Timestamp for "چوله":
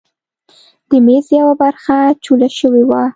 2.23-2.47